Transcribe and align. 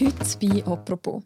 Heute 0.00 0.38
bei 0.40 0.64
«Apropos». 0.66 1.22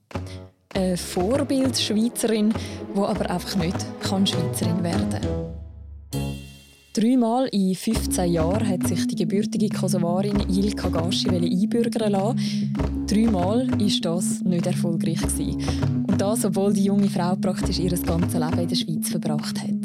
Eine 0.74 0.98
Vorbild-Schweizerin, 0.98 2.52
die 2.94 3.00
aber 3.00 3.30
einfach 3.30 3.56
nicht 3.56 3.76
kann 4.02 4.26
Schweizerin 4.26 4.82
werden 4.82 5.08
kann. 5.08 5.48
Dreimal 6.92 7.48
in 7.48 7.74
15 7.74 8.30
Jahren 8.30 8.68
hat 8.68 8.86
sich 8.86 9.06
die 9.06 9.16
gebürtige 9.16 9.70
Kosovarin 9.70 10.44
Il 10.50 10.74
Kagashi 10.74 11.30
einbürgern 11.30 12.12
lassen. 12.12 12.74
Dreimal 13.06 13.68
war 13.70 14.00
das 14.02 14.42
nicht 14.42 14.66
erfolgreich. 14.66 15.22
Und 15.38 16.20
das, 16.20 16.44
obwohl 16.44 16.74
die 16.74 16.84
junge 16.84 17.08
Frau 17.08 17.36
praktisch 17.36 17.78
ihr 17.78 17.96
ganzes 17.96 18.34
Leben 18.34 18.58
in 18.58 18.68
der 18.68 18.76
Schweiz 18.76 19.08
verbracht 19.08 19.62
hat. 19.62 19.77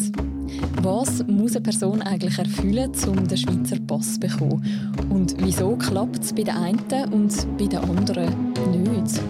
Was 0.81 1.25
muss 1.27 1.55
eine 1.55 1.61
Person 1.63 2.01
eigentlich 2.01 2.37
erfüllen, 2.37 2.91
um 3.07 3.27
den 3.27 3.37
Schweizer 3.37 3.79
Pass 3.87 4.15
zu 4.15 4.19
bekommen? 4.19 4.93
Und 5.09 5.35
wieso 5.37 5.75
klappt 5.75 6.23
es 6.23 6.33
bei 6.33 6.43
den 6.43 6.55
einen 6.55 7.13
und 7.13 7.57
bei 7.57 7.67
den 7.67 7.79
anderen 7.79 8.53
nicht? 8.83 9.21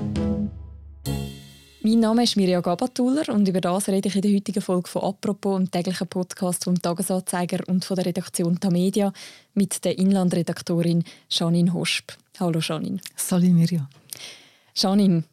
Mein 1.85 1.99
Name 1.99 2.23
ist 2.23 2.37
Mirja 2.37 2.61
Gabatuller 2.61 3.27
und 3.27 3.45
über 3.47 3.59
das 3.59 3.89
rede 3.89 4.07
ich 4.07 4.15
in 4.15 4.21
der 4.21 4.33
heutigen 4.33 4.61
Folge 4.61 4.87
von 4.87 5.03
«Apropos», 5.03 5.57
dem 5.57 5.69
täglichen 5.69 6.07
Podcast 6.07 6.63
vom 6.63 6.81
«Tagesanzeiger» 6.81 7.59
und 7.67 7.83
von 7.83 7.95
der 7.95 8.05
Redaktion 8.05 8.57
«Tamedia» 8.57 9.11
mit 9.53 9.83
der 9.83 9.97
Inlandredaktorin 9.97 11.03
Janine 11.29 11.73
Hosp. 11.73 12.13
Hallo 12.39 12.61
Janine. 12.61 13.01
Salut 13.17 13.51
Mirja. 13.51 13.89
Janine, 14.75 15.25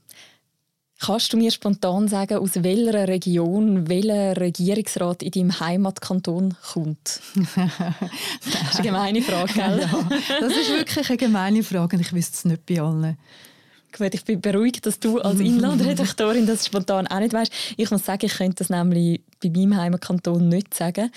Kannst 1.01 1.33
du 1.33 1.39
mir 1.39 1.51
spontan 1.51 2.09
sagen, 2.09 2.39
aus 2.39 2.63
welcher 2.63 3.09
Region 3.09 3.89
welcher 3.89 4.37
Regierungsrat 4.39 5.23
in 5.23 5.31
deinem 5.31 5.59
Heimatkanton 5.59 6.55
kommt? 6.73 7.23
das 7.57 8.75
ist 8.75 8.77
eine 8.77 8.87
gemeine 8.87 9.23
Frage, 9.23 9.53
gell? 9.55 9.81
Ja, 9.81 10.09
das 10.41 10.53
ist 10.55 10.71
wirklich 10.71 11.09
eine 11.09 11.17
gemeine 11.17 11.63
Frage 11.63 11.97
und 11.97 12.03
ich 12.03 12.13
wüsste 12.13 12.37
es 12.37 12.45
nicht 12.45 12.67
bei 12.67 12.83
allen. 12.83 13.17
Gut, 13.97 14.15
ich 14.15 14.25
bin 14.25 14.43
beruhigt, 14.43 14.85
dass 14.85 15.01
du 15.01 15.19
als 15.21 15.41
Inlandredaktorin 15.41 16.47
das 16.47 16.67
spontan 16.67 17.07
auch 17.07 17.19
nicht 17.19 17.33
weißt. 17.33 17.53
Ich 17.79 17.91
muss 17.91 18.05
sagen, 18.05 18.27
ich 18.27 18.35
könnte 18.35 18.57
das 18.57 18.69
nämlich 18.69 19.23
bei 19.43 19.49
meinem 19.49 19.79
Heimatkanton 19.79 20.49
nicht 20.49 20.75
sagen. 20.75 21.11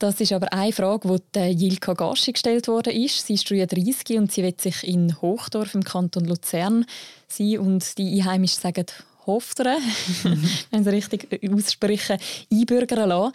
Das 0.00 0.20
ist 0.20 0.32
aber 0.32 0.52
eine 0.52 0.72
Frage, 0.72 1.20
die 1.34 1.50
Jilka 1.50 1.92
Gashi 1.92 2.32
gestellt 2.32 2.66
worden 2.66 2.94
ist. 2.94 3.26
Sie 3.26 3.34
ist 3.34 3.48
33 3.48 4.18
und 4.18 4.32
sie 4.32 4.42
wird 4.42 4.60
sich 4.60 4.82
in 4.82 5.20
Hochdorf 5.20 5.74
im 5.74 5.84
Kanton 5.84 6.24
Luzern 6.24 6.84
sein 7.28 7.58
und 7.58 7.96
die 7.96 8.18
Einheimischen 8.20 8.60
sagen 8.60 8.86
Hoftere, 9.30 9.76
wenn 10.70 10.84
sie 10.84 10.90
richtig 10.90 11.28
aussprechen, 11.52 12.18
einbürgern 12.52 13.08
lassen. 13.08 13.32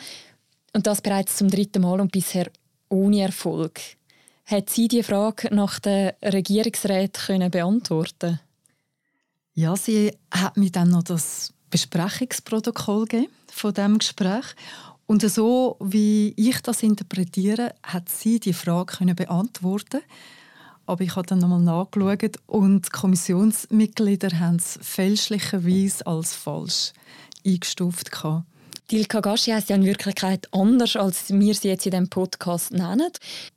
Und 0.74 0.88
das 0.88 1.02
bereits 1.02 1.38
zum 1.38 1.50
dritten 1.50 1.82
Mal 1.82 2.02
und 2.02 2.12
bisher 2.12 2.52
ohne 2.90 3.22
Erfolg. 3.22 3.80
Hat 4.46 4.70
sie 4.70 4.88
die 4.88 5.04
Frage 5.04 5.54
nach 5.54 5.80
den 5.80 6.12
Regierungsräten 6.24 7.50
beantworten 7.50 8.40
Ja, 9.54 9.76
sie 9.76 10.12
hat 10.32 10.58
mir 10.58 10.70
dann 10.70 10.90
noch 10.90 11.04
das 11.04 11.54
Besprechungsprotokoll 11.70 13.06
gegeben 13.06 13.32
von 13.52 13.74
dem 13.74 13.98
Gespräch 13.98 14.46
und 15.08 15.22
so 15.30 15.78
wie 15.80 16.34
ich 16.36 16.62
das 16.62 16.84
interpretiere, 16.84 17.76
hat 17.84 18.10
sie 18.10 18.40
die 18.40 18.54
Frage 18.54 18.98
können 18.98 19.16
beantworten 19.16 20.02
aber 20.86 21.04
ich 21.04 21.16
habe 21.16 21.28
dann 21.28 21.40
nochmal 21.40 21.62
nachgeschaut 21.62 22.38
und 22.46 22.86
die 22.86 22.90
Kommissionsmitglieder 22.90 24.40
haben 24.40 24.58
es 24.58 24.80
fälschlicherweise 24.82 26.06
als 26.06 26.34
falsch 26.34 26.94
eingestuft. 27.46 28.12
Dil 28.92 29.06
Kagashi 29.06 29.52
heisst 29.52 29.70
ja 29.70 29.76
in 29.76 29.86
Wirklichkeit 29.86 30.48
anders, 30.54 30.96
als 30.96 31.32
wir 31.32 31.56
sie 31.56 31.70
jetzt 31.70 31.86
in 31.86 31.92
diesem 31.92 32.10
Podcast 32.10 32.72
nennen. 32.72 33.12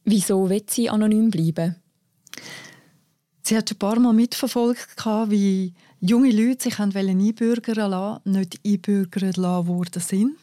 Wieso 0.05 0.49
will 0.49 0.65
sie 0.67 0.89
anonym 0.89 1.31
bleiben? 1.31 1.77
Sie 3.43 3.57
hat 3.57 3.71
ein 3.71 3.79
paar 3.79 3.99
Mal 3.99 4.13
mitverfolgt, 4.15 4.97
wie 5.29 5.75
junge 6.01 6.31
Leute 6.31 6.65
sich 6.65 6.79
einbürgern 6.79 7.91
lassen, 7.91 8.31
nicht 8.31 8.61
einbürgern 8.65 9.33
lassen 9.37 9.69
worden 9.69 10.03
sind. 10.03 10.37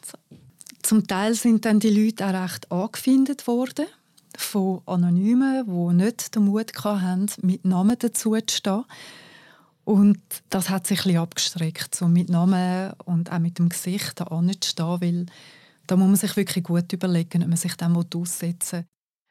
Zum 0.82 1.06
Teil 1.06 1.34
sind 1.34 1.64
dann 1.64 1.80
die 1.80 1.90
Leute 1.90 2.26
auch 2.26 2.44
recht 2.44 2.70
angefindet 2.70 3.46
worden 3.48 3.86
von 4.36 4.82
Anonymen, 4.86 5.64
die 5.66 6.04
nicht 6.04 6.34
den 6.34 6.44
Mut 6.44 6.72
hatten, 6.84 7.26
mit 7.42 7.64
Namen 7.64 7.96
dazu 7.98 8.36
zu 8.36 8.56
stehen. 8.56 8.84
Und 9.84 10.20
das 10.50 10.68
hat 10.68 10.86
sich 10.86 11.06
ein 11.06 11.16
abgestreckt, 11.16 11.94
so 11.94 12.08
mit 12.08 12.28
Namen 12.28 12.92
und 13.04 13.30
auch 13.30 13.38
mit 13.38 13.58
dem 13.58 13.68
Gesicht 13.68 14.14
da 14.16 14.26
zu 14.26 14.68
stehen, 14.68 15.00
weil 15.00 15.26
da 15.86 15.96
muss 15.96 16.06
man 16.08 16.16
sich 16.16 16.36
wirklich 16.36 16.64
gut 16.64 16.92
überlegen, 16.92 17.42
ob 17.42 17.48
man 17.48 17.56
sich 17.56 17.74
dem 17.74 17.96
aussetzen 17.96 18.78
will. 18.78 18.86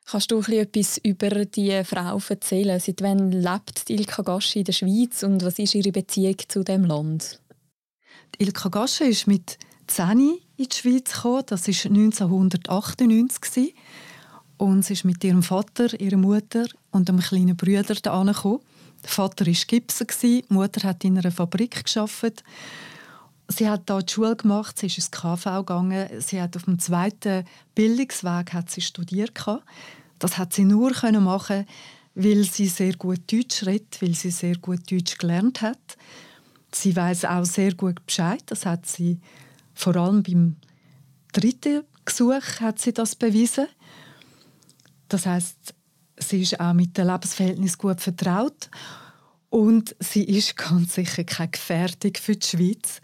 Kannst 0.07 0.31
du 0.31 0.39
etwas 0.39 0.99
über 0.99 1.45
die 1.45 1.83
Frau 1.83 2.19
erzählen? 2.29 2.79
Seit 2.79 3.01
wann 3.01 3.31
lebt 3.31 3.89
Ilka 3.89 4.21
Gaschi 4.21 4.59
in 4.59 4.65
der 4.65 4.71
Schweiz 4.71 5.23
und 5.23 5.44
was 5.44 5.57
ist 5.57 5.73
ihre 5.73 5.91
Beziehung 5.91 6.38
zu 6.47 6.63
dem 6.63 6.85
Land? 6.85 7.41
Ilka 8.38 8.69
Gaschi 8.69 9.05
ist 9.05 9.27
mit 9.27 9.57
10 9.88 10.19
in 10.19 10.39
die 10.57 10.67
Schweiz 10.71 11.11
gekommen. 11.11 11.44
Das 11.47 11.67
war 11.67 11.91
1998. 11.91 13.73
Und 14.57 14.83
sie 14.83 14.93
ist 14.93 15.05
mit 15.05 15.23
ihrem 15.23 15.43
Vater, 15.43 15.99
ihrer 15.99 16.17
Mutter 16.17 16.66
und 16.91 17.09
einem 17.09 17.19
kleinen 17.19 17.57
Bruder 17.57 17.95
da. 17.95 18.23
Der 18.23 19.11
Vater 19.11 19.45
war 19.45 19.53
Gipser, 19.53 20.05
die 20.21 20.45
Mutter 20.49 20.88
hat 20.88 21.03
in 21.03 21.17
einer 21.17 21.31
Fabrik 21.31 21.83
geschafft. 21.83 22.43
Sie 23.47 23.69
hat 23.69 23.83
da 23.85 24.01
die 24.01 24.11
Schule 24.11 24.35
gemacht, 24.35 24.79
sie 24.79 24.88
ist 24.88 24.97
ins 24.97 25.11
KV 25.11 25.59
gegangen. 25.59 26.09
Sie 26.19 26.41
hat 26.41 26.55
auf 26.55 26.63
dem 26.63 26.79
zweiten 26.79 27.45
Bildungsweg 27.75 28.53
hat 28.53 28.71
sie 28.71 28.81
studiert. 28.81 29.33
Das 30.17 30.38
hat 30.38 30.53
sie 30.53 30.63
nur 30.63 30.91
machen, 31.19 31.67
weil 32.15 32.44
sie 32.45 32.67
sehr 32.67 32.94
gut 32.94 33.31
Deutsch 33.31 33.65
redet, 33.65 34.01
weil 34.01 34.15
sie 34.15 34.31
sehr 34.31 34.57
gut 34.57 34.89
Deutsch 34.89 35.17
gelernt 35.17 35.61
hat. 35.61 35.97
Sie 36.71 36.95
weiß 36.95 37.25
auch 37.25 37.45
sehr 37.45 37.73
gut 37.73 38.03
Bescheid. 38.05 38.41
Das 38.47 38.65
hat 38.65 38.88
sie 38.88 39.19
vor 39.75 39.95
allem 39.95 40.23
beim 40.23 40.55
dritten 41.31 41.83
Gesuch 42.05 42.61
hat 42.61 42.79
sie 42.79 42.94
das 42.94 43.15
bewiesen. 43.15 43.67
Das 45.07 45.25
heißt, 45.25 45.73
sie 46.17 46.41
ist 46.41 46.59
auch 46.59 46.73
mit 46.73 46.97
dem 46.97 47.07
Lebensverhältnis 47.07 47.77
gut 47.77 48.01
vertraut 48.01 48.69
und 49.49 49.95
sie 49.99 50.23
ist 50.23 50.55
ganz 50.57 50.95
sicher 50.95 51.23
keine 51.23 51.51
Gefährdung 51.51 52.13
für 52.19 52.35
die 52.35 52.47
Schweiz. 52.47 53.01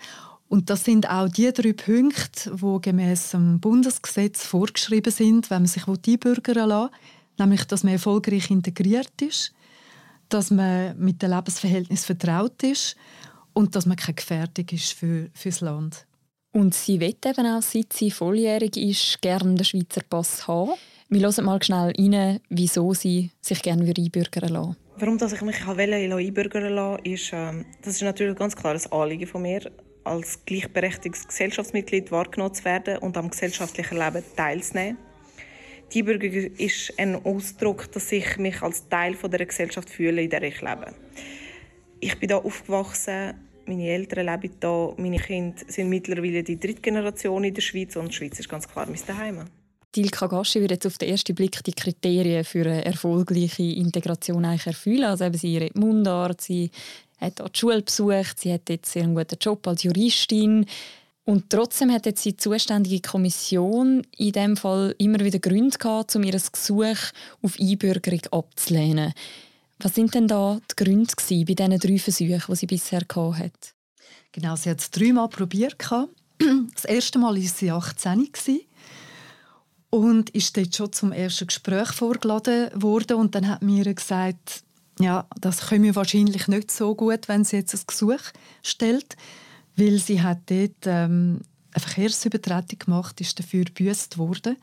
Und 0.47 0.69
das 0.69 0.83
sind 0.83 1.09
auch 1.09 1.29
die 1.29 1.51
drei 1.53 1.71
Punkte, 1.71 2.53
die 2.53 2.81
gemäß 2.81 3.31
dem 3.31 3.61
Bundesgesetz 3.61 4.45
vorgeschrieben 4.45 5.13
sind, 5.13 5.49
wenn 5.49 5.61
man 5.61 5.67
sich 5.67 5.87
einbürgern 5.87 6.69
will. 6.69 6.89
Nämlich, 7.37 7.63
dass 7.65 7.83
man 7.83 7.93
erfolgreich 7.93 8.51
integriert 8.51 9.21
ist, 9.21 9.53
dass 10.27 10.51
man 10.51 10.97
mit 10.99 11.21
dem 11.21 11.31
Lebensverhältnis 11.31 12.03
vertraut 12.03 12.61
ist 12.63 12.97
und 13.53 13.75
dass 13.75 13.85
man 13.85 13.95
keine 13.95 14.15
Gefährdung 14.15 14.65
ist 14.71 14.91
für, 14.91 15.29
für 15.33 15.49
das 15.49 15.61
Land. 15.61 16.05
Und 16.51 16.73
sie 16.73 16.99
will 16.99 17.15
eben 17.25 17.45
auch, 17.45 17.61
seit 17.61 17.93
sie 17.93 18.11
volljährig 18.11 18.75
ist, 18.75 19.21
gerne 19.21 19.55
den 19.55 19.63
Schweizer 19.63 20.01
Pass 20.09 20.47
haben. 20.49 20.73
Wir 21.13 21.23
hören 21.23 21.43
mal 21.43 21.61
schnell 21.61 21.91
rein, 21.97 22.39
wieso 22.47 22.93
sie 22.93 23.31
sich 23.41 23.61
gerne 23.61 23.83
einbürgern 23.83 24.47
lassen 24.47 24.77
Warum 24.95 25.17
dass 25.17 25.33
ich 25.33 25.41
mich 25.41 25.67
einbürgern 25.67 26.73
lassen 26.73 27.03
ist, 27.03 27.33
äh, 27.33 27.65
das 27.81 27.95
ist 27.95 28.01
natürlich 28.01 28.37
ganz 28.37 28.55
klar 28.55 28.75
ein 28.75 28.91
Anliegen 28.93 29.27
von 29.27 29.41
mir, 29.41 29.69
als 30.05 30.45
gleichberechtigtes 30.45 31.27
Gesellschaftsmitglied 31.27 32.13
wahrgenommen 32.13 32.53
zu 32.53 32.63
werden 32.63 32.99
und 32.99 33.17
am 33.17 33.29
gesellschaftlichen 33.29 33.97
Leben 33.97 34.23
teilzunehmen. 34.37 34.97
Die 35.91 35.99
Einbürgerung 35.99 36.55
ist 36.55 36.93
ein 36.97 37.15
Ausdruck, 37.25 37.91
dass 37.91 38.09
ich 38.13 38.37
mich 38.37 38.61
als 38.61 38.87
Teil 38.87 39.15
der 39.15 39.45
Gesellschaft 39.45 39.89
fühle, 39.89 40.21
in 40.21 40.29
der 40.29 40.43
ich 40.43 40.61
lebe. 40.61 40.93
Ich 41.99 42.17
bin 42.19 42.29
hier 42.29 42.45
aufgewachsen, 42.45 43.33
meine 43.65 43.89
Eltern 43.89 44.27
leben 44.27 44.55
hier, 44.61 44.93
meine 44.95 45.19
Kinder 45.19 45.61
sind 45.67 45.89
mittlerweile 45.89 46.41
die 46.41 46.57
dritte 46.57 46.81
Generation 46.81 47.43
in 47.43 47.53
der 47.53 47.61
Schweiz 47.61 47.97
und 47.97 48.07
die 48.07 48.13
Schweiz 48.13 48.39
ist 48.39 48.47
ganz 48.47 48.65
klar 48.65 48.85
mein 48.85 48.95
Zuhause. 48.95 49.45
Dilka 49.95 50.27
Gaschi 50.27 50.61
würde 50.61 50.75
jetzt 50.75 50.87
auf 50.87 50.97
den 50.97 51.09
ersten 51.09 51.35
Blick 51.35 51.63
die 51.63 51.73
Kriterien 51.73 52.45
für 52.45 52.61
eine 52.61 52.85
erfolgreiche 52.85 53.63
Integration 53.63 54.45
eigentlich 54.45 54.67
erfüllen. 54.67 55.03
Also 55.03 55.25
eben 55.25 55.37
sie 55.37 55.57
redet 55.57 55.77
Mundart, 55.77 56.41
sie 56.41 56.71
hat 57.19 57.39
dort 57.39 57.55
die 57.55 57.59
Schule 57.59 57.81
besucht, 57.81 58.39
sie 58.39 58.53
hat 58.53 58.69
jetzt 58.69 58.95
einen 58.95 59.15
guten 59.15 59.37
Job 59.39 59.67
als 59.67 59.83
Juristin. 59.83 60.65
Und 61.23 61.49
trotzdem 61.49 61.91
hat 61.91 62.05
jetzt 62.05 62.25
die 62.25 62.35
zuständige 62.35 63.07
Kommission 63.07 64.01
in 64.17 64.31
dem 64.31 64.57
Fall 64.57 64.95
immer 64.97 65.19
wieder 65.19 65.39
Gründe 65.39 65.77
gehabt, 65.77 66.15
um 66.15 66.23
ihr 66.23 66.31
Gesuch 66.31 67.11
auf 67.41 67.59
Einbürgerung 67.59 68.21
abzulehnen. 68.31 69.13
Was 69.79 69.95
sind 69.95 70.13
denn 70.15 70.27
da 70.27 70.59
die 70.71 70.83
Gründe 70.83 71.13
bei 71.17 71.53
diesen 71.53 71.79
drei 71.79 71.97
Versuchen, 71.99 72.41
die 72.47 72.55
sie 72.55 72.65
bisher 72.65 73.01
gehabt 73.01 73.39
hat? 73.39 73.73
Genau, 74.31 74.55
sie 74.55 74.69
hat 74.69 74.79
es 74.79 74.89
dreimal 74.89 75.27
probiert. 75.27 75.75
Das 76.73 76.85
erste 76.85 77.19
Mal 77.19 77.35
war 77.35 77.41
sie 77.41 77.69
18 77.69 78.29
und 79.91 80.31
ist 80.31 80.57
dort 80.57 80.75
schon 80.75 80.93
zum 80.93 81.11
ersten 81.11 81.47
Gespräch 81.47 81.89
vorgeladen 81.89 82.69
worden 82.81 83.17
und 83.17 83.35
dann 83.35 83.47
hat 83.47 83.61
mir 83.61 83.93
gesagt, 83.93 84.63
ja, 84.99 85.27
das 85.39 85.67
können 85.67 85.83
wir 85.83 85.95
wahrscheinlich 85.95 86.47
nicht 86.47 86.71
so 86.71 86.95
gut, 86.95 87.27
wenn 87.27 87.43
sie 87.43 87.57
jetzt 87.57 87.75
ein 87.75 87.81
Gesuch 87.85 88.21
stellt, 88.63 89.17
weil 89.75 89.99
sie 89.99 90.21
hat 90.21 90.39
dort 90.47 90.85
ähm, 90.85 91.41
eine 91.73 91.83
Verkehrsübertretung 91.83 92.79
gemacht, 92.79 93.21
ist 93.21 93.37
dafür 93.37 93.65
gebüßt 93.65 94.17
worden 94.17 94.57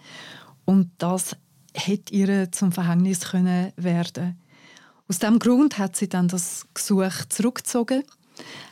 und 0.64 0.90
das 0.98 1.36
hätte 1.74 2.14
ihr 2.14 2.50
zum 2.50 2.72
Verhängnis 2.72 3.20
können 3.20 3.72
werden. 3.76 4.38
Aus 5.08 5.18
diesem 5.18 5.38
Grund 5.38 5.78
hat 5.78 5.96
sie 5.96 6.08
dann 6.08 6.28
das 6.28 6.66
Gesuch 6.72 7.24
zurückgezogen, 7.28 8.02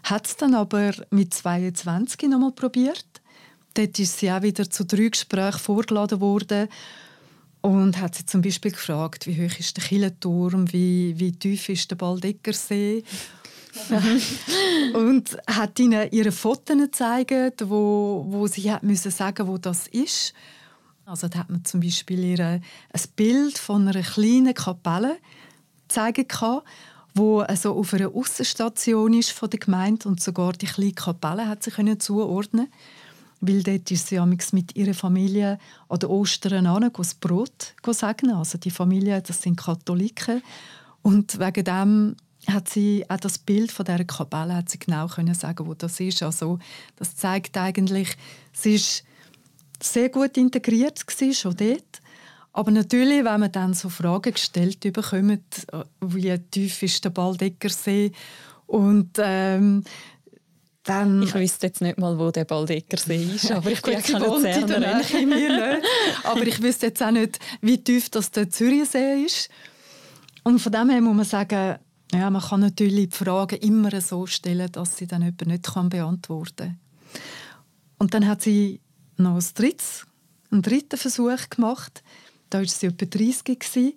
hat 0.04 0.26
es 0.26 0.36
dann 0.36 0.54
aber 0.54 0.92
mit 1.10 1.34
22 1.34 2.30
nochmal 2.30 2.52
probiert. 2.52 3.06
Dort 3.76 3.98
ist 3.98 4.18
sie 4.18 4.30
auch 4.30 4.40
wieder 4.40 4.70
zu 4.70 4.86
drei 4.86 5.08
Gesprächen 5.08 5.58
vorgeladen 5.58 6.20
worden 6.20 6.68
und 7.60 8.00
hat 8.00 8.14
sie 8.14 8.24
zum 8.24 8.40
Beispiel 8.40 8.70
gefragt, 8.70 9.26
wie 9.26 9.34
hoch 9.36 9.58
ist 9.58 9.76
der 9.76 9.84
Killenturm, 9.84 10.72
wie, 10.72 11.14
wie 11.18 11.32
tief 11.32 11.68
ist 11.68 11.90
der 11.90 11.96
Baldeckersee 11.96 13.04
und 14.94 15.36
hat 15.46 15.78
ihnen 15.78 16.10
ihre 16.10 16.32
Fotos 16.32 16.78
gezeigt, 16.78 17.68
wo, 17.68 18.24
wo 18.26 18.46
sie 18.46 18.72
hat 18.72 18.82
müssen 18.82 19.10
sagen, 19.10 19.46
wo 19.46 19.58
das 19.58 19.88
ist. 19.88 20.32
Also 21.04 21.28
da 21.28 21.40
hat 21.40 21.50
man 21.50 21.62
zum 21.64 21.80
Beispiel 21.80 22.24
ihr 22.24 22.40
ein 22.40 22.62
Bild 23.14 23.58
von 23.58 23.86
einer 23.86 24.02
kleinen 24.02 24.54
Kapelle 24.54 25.18
zeigen 25.88 26.26
kann, 26.26 26.62
wo 27.14 27.40
also 27.40 27.76
auf 27.76 27.92
einer 27.92 28.14
Aussenstation 28.14 29.12
ist 29.12 29.32
von 29.32 29.50
der 29.50 29.60
Gemeinde 29.60 30.08
und 30.08 30.22
sogar 30.22 30.54
die 30.54 30.66
kleine 30.66 30.92
Kapelle 30.92 31.46
hat 31.46 31.62
sie 31.62 31.70
können 31.70 32.00
zuordnen 32.00 32.68
weil 33.40 33.62
dort 33.62 33.90
ist 33.90 34.08
sie 34.08 34.20
mit 34.52 34.76
ihrer 34.76 34.94
Familie 34.94 35.58
an 35.88 35.98
den 35.98 36.08
Ostern 36.08 36.66
an, 36.66 36.90
das 36.96 37.14
Brot 37.14 37.74
segnen. 37.86 38.36
Also 38.36 38.58
die 38.58 38.70
Familie, 38.70 39.20
das 39.22 39.42
sind 39.42 39.56
Katholiken 39.56 40.42
und 41.02 41.38
wegen 41.38 41.64
dem 41.64 42.16
hat 42.48 42.68
sie 42.68 43.04
auch 43.08 43.18
das 43.18 43.38
Bild 43.38 43.72
von 43.72 43.84
der 43.84 44.04
Kapelle 44.04 44.54
hat 44.54 44.68
sie 44.70 44.78
genau 44.78 45.08
können 45.08 45.34
sagen, 45.34 45.66
wo 45.66 45.74
das 45.74 45.98
ist. 46.00 46.22
Also 46.22 46.58
das 46.96 47.16
zeigt 47.16 47.56
eigentlich, 47.56 48.16
sie 48.52 48.74
ist 48.74 49.04
sehr 49.82 50.08
gut 50.08 50.36
integriert 50.36 51.04
war, 51.06 51.32
schon 51.32 51.56
dort. 51.56 52.00
Aber 52.52 52.70
natürlich, 52.70 53.24
wenn 53.24 53.40
man 53.40 53.52
dann 53.52 53.74
so 53.74 53.88
Fragen 53.88 54.32
gestellt 54.32 54.80
bekommt, 54.80 55.66
äh, 55.72 55.84
wie 56.00 56.38
tief 56.50 56.82
ist 56.82 57.04
der 57.04 57.10
Baldeckersee 57.10 58.12
und 58.66 59.10
ähm, 59.18 59.84
dann, 60.86 61.22
ich 61.22 61.34
wüsste 61.34 61.66
jetzt 61.66 61.80
nicht 61.80 61.98
mal, 61.98 62.18
wo 62.18 62.30
der 62.30 62.44
Baldeckersee 62.44 63.34
ist, 63.34 63.50
aber 63.50 63.70
ich 63.70 63.82
bin 63.82 63.94
ja 63.94 64.00
keine 64.00 64.26
Luzernerin. 64.26 65.82
aber 66.24 66.46
ich 66.46 66.62
wüsste 66.62 66.86
jetzt 66.86 67.02
auch 67.02 67.10
nicht, 67.10 67.38
wie 67.60 67.82
tief 67.82 68.08
das 68.10 68.30
der 68.30 68.48
Zürichsee 68.48 69.24
ist. 69.24 69.50
Und 70.44 70.60
von 70.60 70.72
dem 70.72 70.90
her 70.90 71.00
muss 71.00 71.16
man 71.16 71.24
sagen, 71.24 71.78
ja, 72.12 72.30
man 72.30 72.40
kann 72.40 72.60
natürlich 72.60 73.10
die 73.10 73.16
Fragen 73.16 73.56
immer 73.56 74.00
so 74.00 74.26
stellen, 74.26 74.70
dass 74.70 74.96
sie 74.96 75.08
dann 75.08 75.22
jemand 75.22 75.46
nicht 75.46 75.90
beantworten 75.90 76.56
kann. 76.56 76.80
Und 77.98 78.14
dann 78.14 78.26
hat 78.28 78.42
sie 78.42 78.80
noch 79.16 79.34
ein 79.34 79.44
drittes, 79.54 80.06
einen 80.52 80.62
dritten 80.62 80.98
Versuch 80.98 81.50
gemacht. 81.50 82.04
Da 82.48 82.58
war 82.58 82.66
sie 82.66 82.86
etwa 82.86 83.06
30 83.06 83.58
gewesen. 83.58 83.94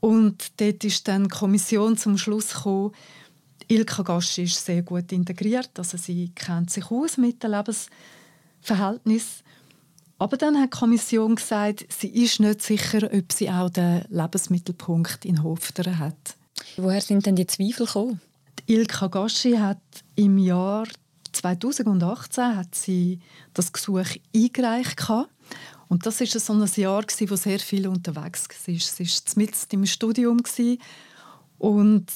Und 0.00 0.60
dort 0.60 0.84
ist 0.84 1.08
dann 1.08 1.24
die 1.24 1.30
Kommission 1.30 1.96
zum 1.96 2.18
Schluss 2.18 2.54
gekommen, 2.54 2.92
Ilka 3.68 4.02
Gaschi 4.02 4.44
ist 4.44 4.64
sehr 4.64 4.82
gut 4.82 5.12
integriert, 5.12 5.70
also 5.78 5.96
sie 5.98 6.30
kennt 6.34 6.70
sich 6.70 6.90
aus 6.90 7.18
mit 7.18 7.42
dem 7.42 7.52
Lebensverhältnis. 7.52 9.44
Aber 10.18 10.36
dann 10.36 10.60
hat 10.60 10.72
die 10.72 10.78
Kommission 10.78 11.36
gesagt, 11.36 11.86
sie 11.90 12.08
ist 12.08 12.40
nicht 12.40 12.62
sicher, 12.62 13.08
ob 13.12 13.32
sie 13.32 13.50
auch 13.50 13.70
den 13.70 14.02
Lebensmittelpunkt 14.08 15.24
in 15.24 15.42
Hofteren 15.42 15.98
hat. 15.98 16.36
Woher 16.76 17.00
sind 17.00 17.26
denn 17.26 17.36
die 17.36 17.46
Zweifel 17.46 17.86
gekommen? 17.86 18.20
Ilka 18.66 19.06
Gaschi 19.06 19.52
hat 19.52 19.78
im 20.16 20.38
Jahr 20.38 20.86
2018 21.32 22.56
hat 22.56 22.74
sie 22.74 23.20
das 23.54 23.72
Gesuch 23.72 24.16
eingereicht. 24.34 25.08
Und 25.88 26.04
das 26.04 26.20
war 26.20 26.26
so 26.26 26.52
ein 26.52 26.70
Jahr, 26.76 27.02
wo 27.02 27.36
sehr 27.36 27.58
viel 27.58 27.86
unterwegs 27.86 28.48
war. 28.48 28.74
Sie 28.78 29.06
war 29.06 29.36
mitten 29.36 29.66
im 29.70 29.86
Studium 29.86 30.38
und 31.58 32.06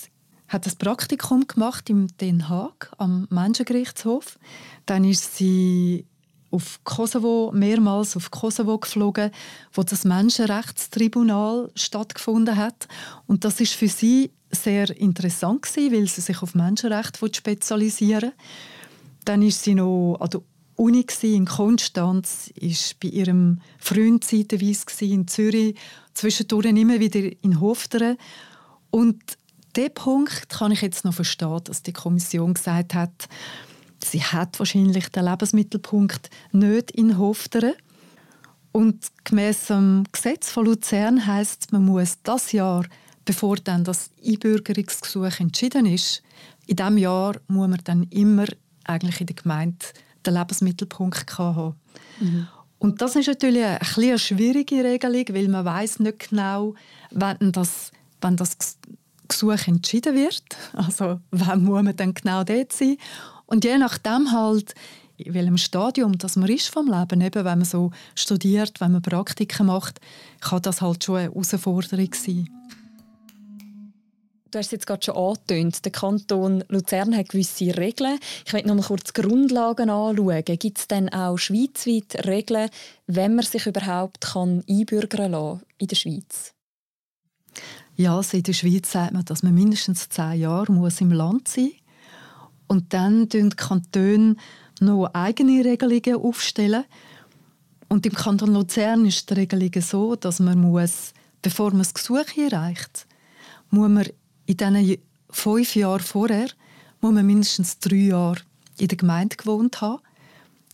hat 0.53 0.67
das 0.67 0.77
Praktikum 0.77 1.47
gemacht 1.47 1.89
in 1.89 2.09
Den 2.21 2.49
Haag 2.49 2.93
am 2.99 3.27
Menschengerichtshof. 3.31 4.39
Dann 4.85 5.05
ist 5.05 5.37
sie 5.37 6.05
auf 6.51 6.81
Kosovo 6.85 7.51
mehrmals 7.55 8.15
auf 8.17 8.31
Kosovo 8.31 8.77
geflogen, 8.77 9.31
wo 9.73 9.83
das 9.83 10.05
Menschenrechtstribunal 10.05 11.71
stattgefunden 11.75 12.57
hat. 12.57 12.87
Und 13.27 13.45
das 13.45 13.61
ist 13.61 13.73
für 13.73 13.89
sie 13.89 14.31
sehr 14.51 14.95
interessant 14.95 15.63
gewesen, 15.63 15.93
weil 15.93 16.07
sie 16.07 16.21
sich 16.21 16.43
auf 16.43 16.55
Menschenrecht 16.55 17.19
spezialisieren 17.35 18.33
Dann 19.25 19.41
ist 19.41 19.63
sie 19.63 19.75
noch 19.75 20.19
an 20.21 20.29
der 20.29 20.43
Uni 20.77 21.07
in 21.23 21.47
Konstanz, 21.47 22.51
ist 22.55 23.01
bei 23.01 23.09
ihrem 23.09 23.61
Freund 23.79 24.25
zeitweise 24.25 25.05
in 25.05 25.27
Zürich, 25.29 25.77
zwischendurch 26.13 26.67
immer 26.67 27.01
wieder 27.01 27.21
in 27.43 27.61
Hofteren. 27.61 28.19
Und 28.91 29.39
den 29.77 29.95
Punkt 29.95 30.49
kann 30.49 30.73
ich 30.73 30.83
jetzt 30.83 31.05
noch 31.05 31.15
verstehen, 31.15 31.61
dass 31.65 31.83
die 31.83 31.93
Kommission 31.93 32.55
gesagt 32.55 32.95
hat, 32.95 33.29
sie 34.05 34.23
hat 34.23 34.59
wahrscheinlich 34.59 35.09
den 35.09 35.25
Lebensmittelpunkt 35.25 36.31
nicht 36.53 36.91
in 36.91 37.19
Hofteren. 37.19 37.75
Und 38.73 39.05
gemäß 39.25 39.67
dem 39.67 40.05
Gesetz 40.13 40.51
von 40.51 40.65
Luzern 40.65 41.27
heißt, 41.27 41.73
man 41.73 41.85
muss 41.85 42.19
das 42.23 42.53
Jahr, 42.53 42.85
bevor 43.25 43.57
dann 43.57 43.85
das 43.85 44.11
Einbürgerungsgesuch 44.25 45.41
entschieden 45.41 45.87
ist, 45.87 46.23
in 46.67 46.77
diesem 46.77 46.99
Jahr 46.99 47.37
muss 47.49 47.69
man 47.69 47.81
dann 47.85 48.05
immer 48.05 48.47
eigentlich 48.85 49.21
in 49.21 49.27
der 49.27 49.37
Gemeinde 49.37 49.85
den 50.25 50.35
Lebensmittelpunkt 50.35 51.39
haben. 51.39 51.75
Mhm. 52.21 52.49
Und 52.79 53.01
das 53.01 53.15
ist 53.15 53.29
natürlich 53.29 53.65
eine, 53.65 53.81
eine 53.81 54.19
schwierige 54.19 54.83
Regelung, 54.83 55.25
weil 55.31 55.49
man 55.49 55.65
weiß 55.65 56.01
nicht 56.01 56.31
genau, 56.31 56.75
wann 57.11 57.53
das, 57.53 57.93
wann 58.21 58.37
das 58.37 58.57
Gesuch 59.29 59.67
entschieden 59.67 60.15
wird. 60.15 60.43
Also 60.73 61.21
wann 61.31 61.65
muss 61.65 61.83
man 61.83 61.97
dann 61.97 62.15
genau 62.15 62.45
dort 62.45 62.73
sein? 62.73 62.97
Und 63.47 63.65
je 63.65 63.79
nachdem 63.79 64.33
halt, 64.33 64.75
in 65.17 65.35
welchem 65.35 65.59
Stadium 65.59 66.19
das 66.19 66.37
man 66.37 66.49
ist 66.49 66.69
vom 66.69 66.91
Leben, 66.91 67.21
eben 67.21 67.45
wenn 67.45 67.59
man 67.59 67.65
so 67.65 67.91
studiert, 68.15 68.81
wenn 68.81 68.93
man 68.93 69.03
Praktiken 69.03 69.67
macht, 69.67 70.01
kann 70.41 70.63
das 70.63 70.81
halt 70.81 71.05
schon 71.05 71.17
eine 71.17 71.31
Herausforderung 71.31 72.15
sein. 72.15 72.49
Du 74.53 74.59
hast 74.59 74.67
es 74.67 74.73
jetzt 74.73 74.87
gerade 74.87 75.03
schon 75.03 75.17
angetönt. 75.17 75.83
Der 75.83 75.93
Kanton 75.93 76.63
Luzern 76.69 77.17
hat 77.17 77.31
gewisse 77.31 77.75
Regeln. 77.75 78.19
Ich 78.45 78.53
möchte 78.53 78.69
noch 78.69 78.75
mal 78.75 78.83
kurz 78.83 79.11
die 79.15 79.23
Grundlagen 79.23 79.89
anschauen. 79.89 80.45
Gibt 80.45 80.79
es 80.79 80.89
denn 80.89 81.09
auch 81.09 81.39
schweizweit 81.39 82.27
Regeln, 82.27 82.69
wenn 83.07 83.35
man 83.35 83.47
sich 83.47 83.67
überhaupt 83.67 84.37
einbürgern 84.37 85.33
kann 85.33 85.63
in 85.79 85.87
der 85.87 85.97
Schweiz? 85.97 86.53
Ja, 88.03 88.17
also 88.17 88.37
in 88.37 88.43
der 88.43 88.53
Schweiz 88.53 88.91
sagt 88.91 89.13
man, 89.13 89.25
dass 89.27 89.45
man 89.45 89.55
mindestens 89.55 90.09
zehn 90.09 90.41
Jahre 90.41 90.73
muss 90.73 91.01
im 91.01 91.13
Land 91.13 91.47
sein 91.47 91.67
muss. 91.67 91.75
Und 92.67 92.93
dann 92.93 93.27
stellen 93.29 93.51
die 93.51 93.57
Kantone 93.57 94.35
noch 94.81 95.07
eigene 95.13 95.65
Regelungen 95.65 96.17
aufstellen. 96.17 96.83
Und 97.89 98.05
im 98.05 98.13
Kanton 98.13 98.55
Luzern 98.55 99.07
ist 99.07 99.31
die 99.31 99.35
Regelung 99.35 99.71
so, 99.81 100.17
dass 100.17 100.41
man 100.41 100.61
muss, 100.61 101.13
bevor 101.43 101.71
man 101.71 101.79
das 101.79 101.95
Gesuch 101.95 102.25
einreicht, 102.37 103.07
muss 103.71 103.89
man 103.89 104.09
in 104.47 104.57
diesen 104.57 104.99
fünf 105.31 105.77
Jahren 105.77 106.01
vorher 106.01 106.49
muss 107.01 107.13
man 107.13 107.25
mindestens 107.25 107.79
drei 107.79 108.09
Jahre 108.09 108.41
in 108.79 108.89
der 108.89 108.99
Gemeinde 108.99 109.37
gewohnt 109.37 109.81
haben. 109.81 110.03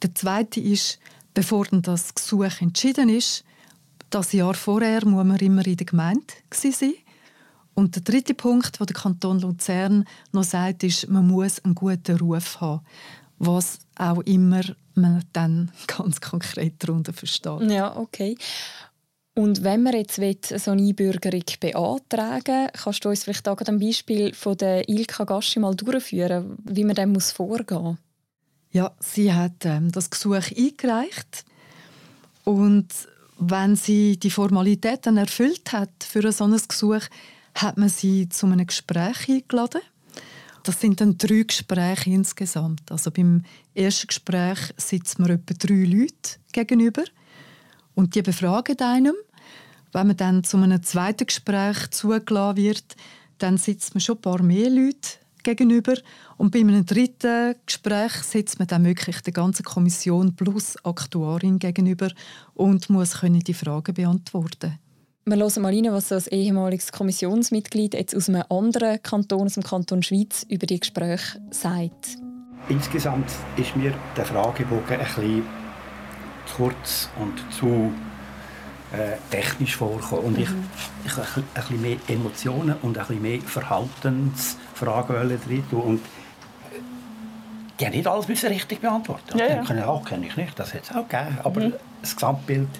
Der 0.03 0.15
zweite 0.15 0.61
ist, 0.61 0.99
bevor 1.35 1.67
das 1.67 2.15
Gesuch 2.15 2.63
entschieden 2.63 3.11
ist, 3.11 3.45
das 4.09 4.33
Jahr 4.33 4.55
vorher 4.55 5.05
muss 5.05 5.27
man 5.27 5.37
immer 5.41 5.67
in 5.67 5.77
der 5.77 5.87
Gemeinde 5.87 6.25
sein. 6.51 6.95
Und 7.79 7.95
der 7.95 8.03
dritte 8.03 8.35
Punkt, 8.35 8.81
den 8.81 8.87
der 8.89 8.97
Kanton 8.97 9.39
Luzern 9.39 10.05
noch 10.33 10.43
sagt, 10.43 10.83
ist, 10.83 11.09
man 11.09 11.29
muss 11.29 11.65
einen 11.65 11.77
guten 11.77 12.17
Ruf 12.17 12.61
haben, 12.61 12.85
was 13.39 13.79
auch 13.95 14.21
immer 14.23 14.63
man 14.95 15.23
dann 15.33 15.71
ganz 15.87 16.21
konkret 16.21 16.75
darunter 16.81 17.13
versteht. 17.13 17.71
Ja, 17.71 17.97
okay. 17.97 18.37
Und 19.37 19.63
wenn 19.63 19.85
man 19.85 19.93
jetzt 19.93 20.19
will, 20.19 20.37
so 20.43 20.73
eine 20.73 20.83
Einbürgerung 20.83 21.45
beantragen 21.61 22.65
will, 22.65 22.71
kannst 22.73 23.05
du 23.05 23.11
uns 23.11 23.23
vielleicht 23.23 23.47
auch 23.47 23.61
ein 23.61 23.79
Beispiel 23.79 24.35
von 24.35 24.57
der 24.57 24.89
Ilka 24.89 25.23
Gaschi 25.23 25.61
mal 25.61 25.77
durchführen, 25.77 26.59
wie 26.65 26.83
man 26.83 26.97
dem 26.97 27.13
muss 27.13 27.31
vorgehen 27.31 27.81
muss? 27.81 27.97
Ja, 28.73 28.91
sie 28.99 29.33
hat 29.33 29.65
ähm, 29.65 29.93
das 29.93 30.11
Gesuch 30.11 30.51
eingereicht 30.51 31.45
und 32.43 32.89
wenn 33.39 33.77
sie 33.77 34.19
die 34.19 34.33
Formalitäten 34.33 35.17
erfüllt 35.17 35.71
hat 35.71 35.93
für 36.03 36.25
ein 36.25 36.33
solches 36.33 36.67
Gesuch, 36.67 37.03
hat 37.63 37.77
man 37.77 37.89
sie 37.89 38.29
zu 38.29 38.47
einem 38.47 38.67
Gespräch 38.67 39.29
eingeladen. 39.29 39.81
Das 40.63 40.81
sind 40.81 41.01
dann 41.01 41.19
drei 41.19 41.43
Gespräche 41.43 42.11
insgesamt. 42.11 42.91
Also 42.91 43.11
beim 43.11 43.45
ersten 43.75 44.09
Gespräch 44.09 44.59
sitzen 44.77 45.27
wir 45.27 45.35
etwa 45.35 45.55
drei 45.55 45.85
Leute 45.85 46.39
gegenüber 46.53 47.05
und 47.95 48.15
die 48.15 48.23
befragen 48.23 48.79
einem. 48.81 49.15
Wenn 49.93 50.07
man 50.09 50.17
dann 50.17 50.45
zu 50.45 50.57
einem 50.57 50.83
zweiten 50.83 51.27
Gespräch 51.27 51.91
zugelassen 51.91 52.57
wird, 52.59 52.97
dann 53.39 53.57
sitzt 53.57 53.95
man 53.95 54.01
schon 54.01 54.17
ein 54.17 54.23
paar 54.23 54.43
mehr 54.43 54.69
Leute 54.69 55.19
gegenüber 55.43 55.95
und 56.37 56.51
bei 56.51 56.61
einem 56.61 56.85
dritten 56.85 57.55
Gespräch 57.65 58.13
sitzt 58.13 58.59
man 58.59 58.69
dann 58.69 58.85
wirklich 58.85 59.21
der 59.23 59.33
ganzen 59.33 59.65
Kommission 59.65 60.37
plus 60.37 60.77
Aktuarin 60.85 61.59
gegenüber 61.59 62.11
und 62.55 62.91
muss 62.91 63.21
können 63.21 63.41
die 63.41 63.55
Fragen 63.55 63.95
beantworten 63.95 64.79
Wir 65.31 65.37
hören 65.37 65.63
mal 65.63 65.75
rein, 65.75 65.93
was 65.93 66.09
das 66.09 66.27
ehemaliges 66.27 66.91
Kommissionsmitglied 66.91 67.93
jetzt 67.93 68.17
aus 68.17 68.31
einem 68.31 68.45
anderen 68.49 69.03
Kanton, 69.03 69.45
aus 69.45 69.55
dem 69.55 69.63
Kanton 69.63 70.03
Schweiz, 70.03 70.47
über 70.49 70.65
die 70.65 70.81
Gespräche 70.81 71.39
sagt. 71.51 72.17
Insgesamt 72.71 73.31
ist 73.59 73.77
mir 73.77 73.93
der 74.17 74.25
Fragebogen 74.25 74.99
ein 74.99 74.99
bisschen 75.01 75.43
zu 76.47 76.57
kurz 76.57 77.11
und 77.21 77.35
zu 77.53 77.93
äh, 78.97 79.19
technisch 79.31 79.77
vorkommen. 79.77 80.23
Und 80.23 80.39
ich, 80.39 80.49
mhm. 80.49 80.65
ich 81.05 81.19
ein, 81.19 81.25
ein 81.37 81.45
bisschen 81.53 81.83
mehr 81.83 81.97
Emotionen 82.09 82.77
und 82.81 82.97
ein 82.97 83.07
bisschen 83.07 83.21
mehr 83.21 83.41
Verhaltensfragen 83.43 85.39
drin 85.47 85.63
tun. 85.69 85.83
Und 85.83 85.99
äh, 85.99 86.81
die 87.79 87.85
haben 87.85 87.93
nicht 87.93 88.07
alles 88.07 88.29
müssen 88.29 88.49
richtig 88.49 88.81
beantworten. 88.81 89.37
Ja, 89.37 89.47
ja. 89.47 89.63
Können, 89.63 89.83
auch 89.83 90.07
kenne 90.07 90.27
ich 90.27 90.39
nicht, 90.39 90.59
das 90.59 90.73
hätte 90.73 90.85
es 90.91 90.97
auch 90.97 91.07
gegeben. 91.07 91.37
Aber 91.45 91.61
mhm. 91.61 91.75
das 92.01 92.15
Gesamtbild 92.15 92.71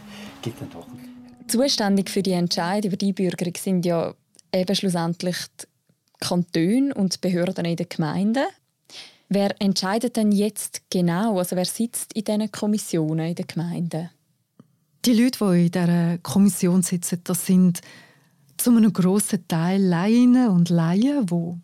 gibt 0.41 0.63
dann 0.63 0.71
doch 0.71 0.89
nicht. 0.95 1.08
Zuständig 1.49 2.11
für 2.11 2.23
die 2.23 2.33
Entscheidung 2.33 2.91
über 2.91 2.97
die 2.97 3.09
Einbürgerung 3.09 3.55
sind 3.57 3.87
ja 3.87 4.15
eben 4.53 4.75
schlussendlich 4.75 5.37
die 5.59 6.27
Kantone 6.27 6.95
und 6.95 7.15
die 7.15 7.19
Behörden 7.29 7.65
in 7.65 7.77
den 7.77 7.89
Gemeinden. 7.89 8.45
Wer 9.29 9.55
entscheidet 9.61 10.17
denn 10.17 10.33
jetzt 10.33 10.83
genau? 10.91 11.39
Also 11.39 11.57
wer 11.57 11.67
sitzt 11.67 12.15
in 12.15 12.25
diesen 12.25 12.51
Kommissionen 12.51 13.29
in 13.29 13.35
den 13.35 13.47
Gemeinden? 13.47 14.11
Die 15.05 15.13
Leute, 15.13 15.39
die 15.39 15.67
in 15.67 15.71
dieser 15.71 16.19
Kommission 16.19 16.83
sitzen, 16.83 17.21
das 17.25 17.47
sind 17.47 17.81
zu 18.57 18.71
einem 18.71 18.93
grossen 18.93 19.47
Teil 19.47 19.83
Laien 19.83 20.49
und 20.49 20.71
Laien, 20.71 21.27
die 21.27 21.55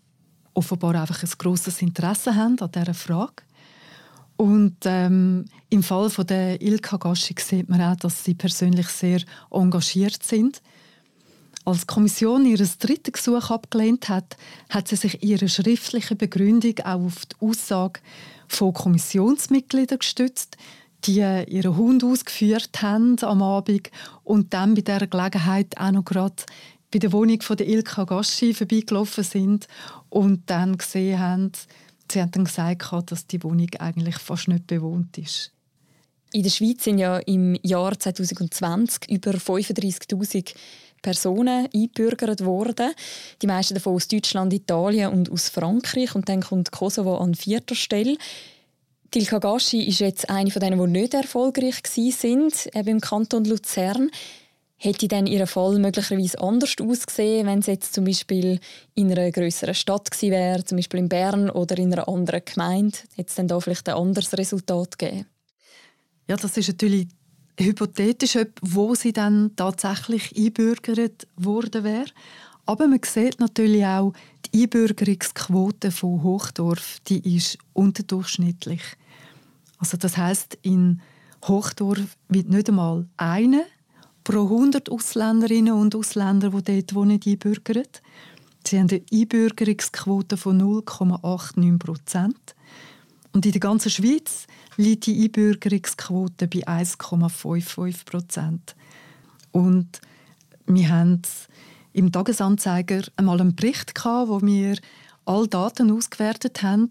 offenbar 0.55 0.95
einfach 0.95 1.23
ein 1.23 1.31
grosses 1.39 1.83
Interesse 1.83 2.35
haben 2.35 2.59
an 2.61 2.71
dieser 2.71 2.95
Frage. 2.95 3.43
Und 4.37 4.77
ähm, 4.85 5.45
im 5.71 5.83
Fall 5.83 6.11
von 6.11 6.27
der 6.27 6.61
Ilka 6.61 6.97
Gaschi 6.97 7.35
sieht 7.39 7.69
man 7.69 7.81
auch, 7.81 7.97
dass 7.97 8.25
sie 8.25 8.35
persönlich 8.35 8.89
sehr 8.89 9.21
engagiert 9.51 10.23
sind. 10.23 10.61
Als 11.65 11.81
die 11.81 11.87
Kommission 11.87 12.45
ihr 12.45 12.59
drittes 12.59 13.13
Gesuch 13.13 13.51
abgelehnt 13.51 14.09
hat, 14.09 14.37
hat 14.69 14.89
sie 14.89 14.97
sich 14.97 15.23
ihre 15.23 15.49
schriftliche 15.49 16.15
Begründung 16.15 16.79
auch 16.81 17.07
auf 17.07 17.27
die 17.27 17.37
Aussage 17.41 18.01
von 18.49 18.75
Kommissionsmitgliedern 18.75 19.99
gestützt, 19.99 20.59
die 21.05 21.21
ihren 21.21 21.77
Hund 21.77 22.05
ausgeführt 22.05 22.83
haben 22.83 23.17
am 23.23 23.43
Abend 23.43 23.91
und 24.25 24.53
dann 24.53 24.75
bei 24.75 24.83
dieser 24.83 25.07
Gelegenheit 25.07 25.79
auch 25.79 25.93
noch 25.93 26.05
gerade 26.05 26.43
bei 26.91 26.99
der 26.99 27.13
Wohnung 27.13 27.41
von 27.41 27.57
der 27.57 27.69
Ilka 27.69 28.05
Gaschi 28.05 28.55
vorbeigelaufen 28.55 29.25
sind 29.25 29.67
und 30.11 30.43
dann 30.51 30.79
gesehen 30.79 31.19
haben, 31.19 31.53
sie 32.11 32.21
haben 32.21 32.31
dann 32.31 32.45
gesagt, 32.45 33.11
dass 33.11 33.27
die 33.27 33.43
Wohnung 33.43 33.71
eigentlich 33.79 34.17
fast 34.17 34.49
nicht 34.49 34.67
bewohnt 34.67 35.19
ist. 35.19 35.53
In 36.33 36.43
der 36.43 36.51
Schweiz 36.51 36.85
sind 36.85 36.99
ja 36.99 37.19
im 37.19 37.57
Jahr 37.63 37.99
2020 37.99 39.09
über 39.09 39.33
35.000 39.33 40.55
Personen 41.01 41.69
eingebürgert 41.73 42.45
worden. 42.45 42.93
Die 43.41 43.47
meisten 43.47 43.75
davon 43.75 43.95
aus 43.95 44.09
Deutschland, 44.09 44.53
Italien 44.53 45.13
und 45.13 45.31
aus 45.31 45.49
Frankreich. 45.49 46.15
Und 46.17 46.29
dann 46.29 46.41
kommt 46.41 46.73
Kosovo 46.73 47.19
an 47.19 47.35
vierter 47.35 47.77
Stelle. 47.77 48.17
Tilka 49.13 49.39
Gashi 49.39 49.85
ist 49.85 50.01
jetzt 50.01 50.29
eine 50.29 50.51
von 50.51 50.59
denen, 50.59 50.81
die 50.81 51.01
nicht 51.01 51.15
erfolgreich 51.15 51.83
sind, 51.87 52.69
eben 52.75 52.89
im 52.89 53.01
Kanton 53.01 53.45
Luzern. 53.45 54.11
Hätte 54.85 55.09
denn 55.09 55.27
ihr 55.27 55.47
Fall 55.47 55.79
möglicherweise 55.79 56.39
anders 56.43 56.75
ausgesehen, 56.79 57.47
wenn 57.47 57.61
es 57.61 57.69
jetzt 57.69 57.95
zum 57.95 58.05
Beispiel 58.05 58.61
in 58.93 59.11
einer 59.11 59.31
größeren 59.31 59.75
Stadt 59.75 60.11
gewesen 60.11 60.31
wäre, 60.31 60.63
zum 60.63 60.77
Beispiel 60.77 61.01
in 61.01 61.09
Bern 61.09 61.49
oder 61.49 61.79
in 61.79 61.91
einer 61.91 62.07
anderen 62.07 62.43
Gemeinde? 62.45 62.99
Hätte 63.15 63.31
es 63.31 63.35
dann 63.35 63.49
da 63.49 63.59
vielleicht 63.61 63.89
ein 63.89 63.95
anderes 63.95 64.37
Resultat 64.37 64.99
gegeben? 64.99 65.25
Ja, 66.29 66.37
das 66.37 66.59
ist 66.59 66.69
natürlich 66.69 67.09
hypothetisch, 67.59 68.37
wo 68.61 68.95
sie 68.95 69.15
dann 69.15 69.57
tatsächlich 69.57 70.37
einbürgert 70.37 71.29
worden 71.37 71.83
wäre. 71.83 72.11
Aber 72.67 72.87
man 72.87 73.01
sieht 73.07 73.41
natürlich 73.41 73.87
auch, 73.87 74.13
die 74.53 74.65
Einbürgerungsquote 74.65 75.93
von 75.93 76.23
Hochdorf 76.23 76.99
die 77.09 77.37
ist 77.37 77.57
unterdurchschnittlich. 77.73 78.83
Also 79.79 79.97
das 79.97 80.19
heißt, 80.19 80.59
in 80.61 81.01
Hochdorf 81.45 82.19
wird 82.29 82.51
nicht 82.51 82.69
einmal 82.69 83.09
eine 83.17 83.65
pro 84.25 84.45
100 84.45 84.91
Ausländerinnen 84.91 85.75
und 85.75 85.95
Ausländer, 85.95 86.51
die 86.51 86.63
dort 86.63 86.95
wohnen, 86.95 87.21
einbürgert. 87.25 88.03
Sie 88.67 88.79
haben 88.79 88.89
eine 88.91 89.03
Einbürgerungsquote 89.13 90.37
von 90.39 90.61
0,89 90.61 91.79
Prozent. 91.79 92.55
Und 93.33 93.45
in 93.45 93.53
der 93.53 93.61
ganzen 93.61 93.91
Schweiz 93.91 94.47
liegt 94.77 95.07
die 95.07 95.25
Einbürgerungsquote 95.25 96.49
bei 96.49 96.67
1,55 96.67 98.05
Prozent. 98.07 98.75
Und 99.53 100.01
wir 100.67 100.89
haben 100.89 101.23
im 101.93 102.11
Tagesanzeiger 102.11 103.03
einmal 103.17 103.41
einen 103.41 103.55
Bericht 103.55 103.95
gehabt, 103.95 104.29
wo 104.29 104.41
wir 104.41 104.77
alle 105.27 105.49
Daten 105.49 105.91
ausgewertet 105.91 106.63
haben, 106.63 106.91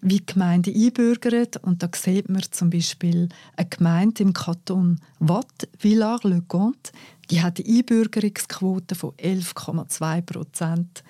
wie 0.00 0.18
die 0.18 0.26
Gemeinde 0.26 0.72
einbürgert. 0.72 1.56
Und 1.58 1.82
da 1.82 1.90
sieht 1.94 2.28
man 2.28 2.42
zum 2.50 2.70
Beispiel 2.70 3.28
eine 3.56 3.68
Gemeinde 3.68 4.22
im 4.22 4.32
Kanton 4.32 5.00
Watt, 5.18 5.68
Villars-le-Comte, 5.78 6.92
die 7.30 7.42
hat 7.42 7.58
eine 7.58 7.68
Einbürgerungsquote 7.68 8.94
von 8.94 9.12
11,2 9.12 10.22
Prozent 10.22 11.04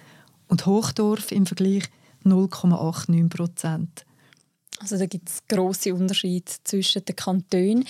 und 0.49 0.66
Hochdorf 0.66 1.30
im 1.30 1.47
Vergleich 1.47 1.85
0,89 2.25 3.28
Prozent. 3.28 4.04
Also 4.80 4.97
da 4.97 5.07
gibt 5.07 5.28
es 5.28 5.42
grosse 5.49 5.95
Unterschiede 5.95 6.50
zwischen 6.64 7.04
den 7.04 7.16
Kantonen. 7.16 7.85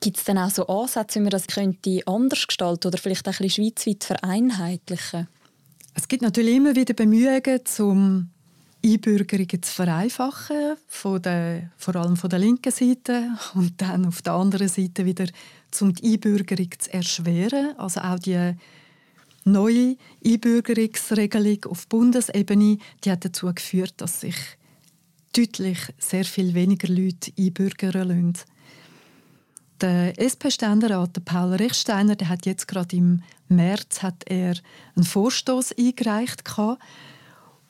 Gibt 0.00 0.16
es 0.16 0.24
dann 0.24 0.38
auch 0.38 0.50
so 0.50 0.66
Ansätze, 0.66 1.18
wie 1.18 1.24
man 1.24 1.30
das 1.30 1.46
könnte 1.46 2.00
anders 2.06 2.46
gestalten 2.46 2.88
oder 2.88 2.98
vielleicht 2.98 3.28
auch 3.28 3.32
ein 3.32 3.46
bisschen 3.46 3.66
schweizweit 3.66 4.04
vereinheitlichen? 4.04 5.28
Es 5.94 6.08
gibt 6.08 6.22
natürlich 6.22 6.56
immer 6.56 6.74
wieder 6.74 6.94
Bemühungen, 6.94 7.60
um 7.78 8.30
Einbürgerungen 8.84 9.62
zu 9.62 9.72
vereinfachen, 9.72 10.76
von 10.86 11.20
der, 11.20 11.70
vor 11.76 11.96
allem 11.96 12.16
von 12.16 12.30
der 12.30 12.38
linken 12.38 12.72
Seite 12.72 13.28
und 13.54 13.80
dann 13.80 14.06
auf 14.06 14.22
der 14.22 14.34
anderen 14.34 14.68
Seite 14.68 15.04
wieder 15.04 15.26
um 15.80 15.94
die 15.94 16.14
Einbürgerung 16.14 16.70
zu 16.78 16.92
erschweren. 16.92 17.76
Also 17.78 18.00
auch 18.00 18.18
die 18.18 18.54
neue 19.44 19.96
Einbürgerungsregelung 20.24 21.64
auf 21.66 21.86
Bundesebene, 21.88 22.78
die 23.04 23.10
hat 23.10 23.24
dazu 23.24 23.52
geführt, 23.54 23.94
dass 23.98 24.20
sich 24.20 24.36
deutlich 25.32 25.78
sehr 25.98 26.24
viel 26.24 26.54
weniger 26.54 26.88
Leute 26.88 27.32
einbürgern 27.38 28.08
lassen. 28.08 28.32
Der 29.80 30.18
SP-Ständerat 30.20 31.24
Paul 31.24 31.54
Rechsteiner 31.54 32.14
der 32.14 32.28
hat 32.28 32.44
jetzt 32.44 32.68
gerade 32.68 32.96
im 32.96 33.22
März 33.48 34.02
hat 34.02 34.24
er 34.26 34.54
einen 34.94 35.04
Vorstoß 35.04 35.72
eingereicht 35.78 36.44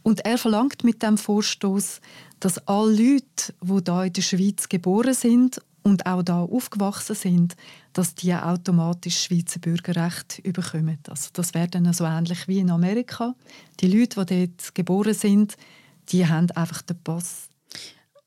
und 0.03 0.25
er 0.25 0.39
verlangt 0.39 0.85
mit 0.85 1.03
dem 1.03 1.19
Vorstoß, 1.19 2.01
dass 2.41 2.67
alle 2.67 2.93
Leute, 2.93 3.55
die 3.63 3.85
da 3.85 4.05
in 4.05 4.13
der 4.13 4.23
Schweiz 4.23 4.69
geboren 4.69 5.15
sind 5.15 5.61
und 5.83 6.07
auch 6.07 6.23
da 6.23 6.43
aufgewachsen 6.43 7.17
sind, 7.17 7.57
dass 7.93 8.15
die 8.15 8.35
automatisch 8.35 9.25
Schweizer 9.25 9.61
Bürgerrecht 9.61 10.43
bekommen. 10.43 10.99
Also 11.09 11.31
das 11.33 11.55
wäre 11.55 11.69
dann 11.69 11.93
so 11.93 12.05
ähnlich 12.05 12.49
wie 12.49 12.59
in 12.59 12.71
Amerika. 12.71 13.35
Die 13.81 13.89
Leute, 13.89 14.25
die 14.25 14.47
dort 14.49 14.75
geboren 14.75 15.15
sind, 15.15 15.57
die 16.11 16.27
haben 16.27 16.51
einfach 16.53 16.83
den 16.83 17.03
Pass 17.03 17.51